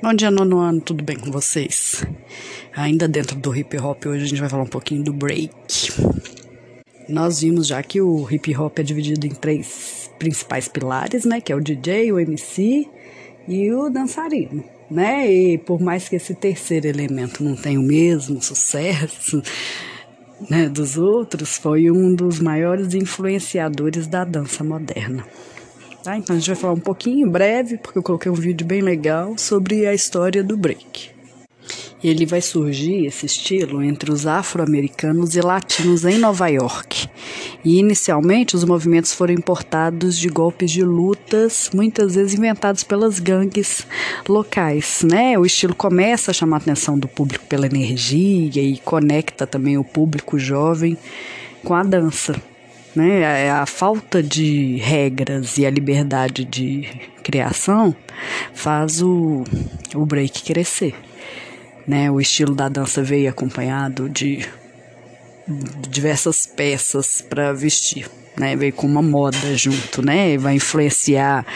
[0.00, 2.04] Bom dia, nono ano, tudo bem com vocês?
[2.72, 5.50] Ainda dentro do hip hop, hoje a gente vai falar um pouquinho do break.
[7.08, 11.40] Nós vimos já que o hip hop é dividido em três principais pilares, né?
[11.40, 12.86] Que é o DJ, o MC
[13.48, 15.32] e o dançarino, né?
[15.32, 19.42] E por mais que esse terceiro elemento não tenha o mesmo sucesso,
[20.48, 25.24] né, dos outros, foi um dos maiores influenciadores da dança moderna.
[26.08, 26.16] Tá?
[26.16, 29.36] Então a gente vai falar um pouquinho, breve, porque eu coloquei um vídeo bem legal
[29.36, 31.10] sobre a história do break.
[32.02, 37.10] Ele vai surgir, esse estilo, entre os afro-americanos e latinos em Nova York.
[37.62, 43.86] E inicialmente os movimentos foram importados de golpes de lutas, muitas vezes inventados pelas gangues
[44.26, 45.04] locais.
[45.06, 45.38] Né?
[45.38, 49.84] O estilo começa a chamar a atenção do público pela energia e conecta também o
[49.84, 50.96] público jovem
[51.62, 52.34] com a dança
[52.98, 53.48] né?
[53.48, 56.88] A, a falta de regras e a liberdade de
[57.22, 57.94] criação
[58.52, 59.44] faz o,
[59.94, 60.94] o break crescer.
[61.86, 62.10] Né?
[62.10, 64.46] O estilo da dança veio acompanhado de
[65.88, 68.54] diversas peças para vestir, né?
[68.54, 70.36] Veio com uma moda junto, né?
[70.36, 71.46] Vai influenciar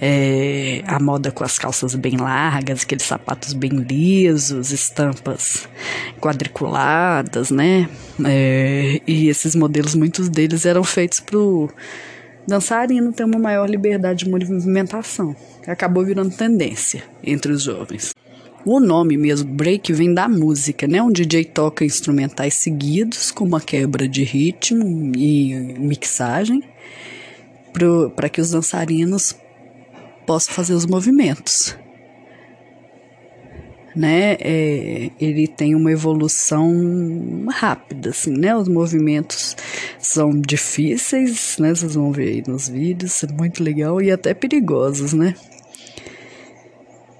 [0.00, 5.68] é, a moda com as calças bem largas, aqueles sapatos bem lisos, estampas
[6.18, 7.88] quadriculadas, né?
[8.24, 11.68] É, e esses modelos, muitos deles eram feitos para o
[12.46, 18.14] dançarino ter uma maior liberdade de movimentação, acabou virando tendência entre os jovens.
[18.64, 21.00] O nome mesmo, break, vem da música, né?
[21.02, 26.62] Um DJ toca instrumentais seguidos com uma quebra de ritmo e mixagem
[28.14, 29.34] para que os dançarinos
[30.30, 31.76] possa fazer os movimentos.
[33.96, 34.34] Né?
[34.34, 38.54] É, ele tem uma evolução rápida, assim, né?
[38.54, 39.56] Os movimentos
[39.98, 41.74] são difíceis, né?
[41.74, 45.34] Vocês vão ver aí nos vídeos, é muito legal e até perigosos, né?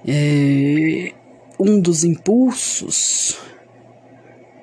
[0.07, 1.11] É,
[1.59, 3.37] um dos impulsos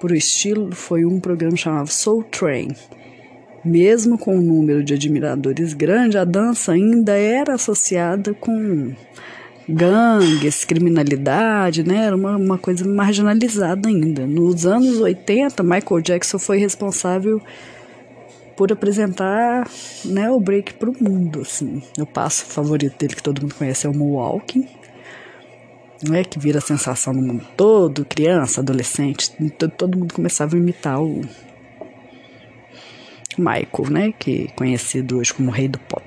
[0.00, 2.68] para o estilo foi um programa chamado Soul Train,
[3.64, 8.92] mesmo com um número de admiradores grande, a dança ainda era associada com
[9.68, 12.06] gangues, criminalidade, né?
[12.06, 14.26] Era uma, uma coisa marginalizada ainda.
[14.26, 17.40] Nos anos 80, Michael Jackson foi responsável
[18.56, 19.68] por apresentar
[20.04, 21.42] né, o break para o mundo.
[21.42, 21.82] Assim.
[21.98, 24.66] O passo favorito dele, que todo mundo conhece, é o Moonwalking,
[26.08, 31.00] né, que vira sensação no mundo todo, criança, adolescente, todo, todo mundo começava a imitar
[31.00, 31.20] o,
[33.40, 36.04] Michael, né, que é conhecido hoje como rei do pop.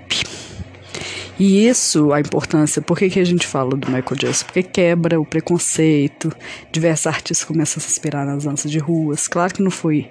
[1.39, 4.45] E isso, a importância, por que, que a gente fala do Michael Jackson?
[4.45, 6.31] Porque quebra o preconceito,
[6.71, 9.27] diversos artistas começam a se inspirar nas danças de ruas.
[9.27, 10.07] Claro que não foi.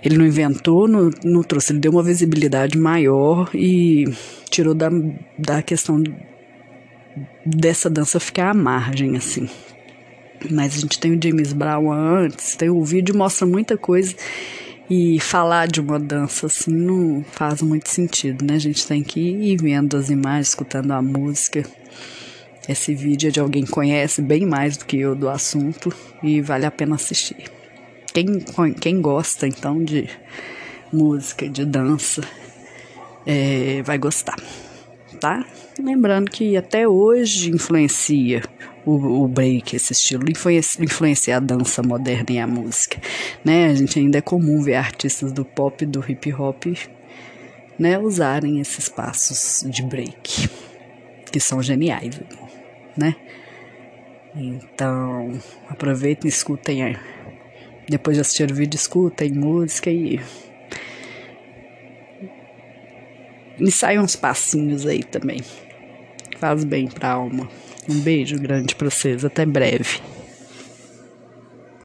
[0.00, 4.04] Ele não inventou, não, não trouxe, ele deu uma visibilidade maior e
[4.48, 4.90] tirou da,
[5.36, 6.00] da questão
[7.44, 9.48] dessa dança ficar à margem, assim.
[10.50, 14.14] Mas a gente tem o James Brown antes, tem o vídeo mostra muita coisa
[14.90, 18.54] e falar de uma dança assim não faz muito sentido, né?
[18.54, 21.64] A gente tem que ir vendo as imagens, escutando a música.
[22.68, 25.92] Esse vídeo é de alguém que conhece bem mais do que eu do assunto
[26.22, 27.50] e vale a pena assistir.
[28.12, 28.26] Quem,
[28.80, 30.08] quem gosta então de
[30.92, 32.22] música, de dança,
[33.26, 34.36] é, vai gostar,
[35.22, 35.46] tá?
[35.78, 38.42] Lembrando que até hoje influencia
[38.84, 43.00] o, o break, esse estilo, influencia, a dança moderna e a música,
[43.44, 43.66] né?
[43.66, 46.64] A gente ainda é comum ver artistas do pop e do hip hop,
[47.78, 50.50] né, usarem esses passos de break,
[51.30, 52.20] que são geniais,
[52.96, 53.14] né?
[54.34, 56.96] Então, aproveitem, escutem,
[57.88, 60.20] depois de assistir o vídeo, escutem música e
[63.62, 65.40] ensaiam uns passinhos aí também.
[66.38, 67.48] Faz bem pra alma.
[67.88, 69.24] Um beijo grande para vocês.
[69.24, 70.00] Até breve.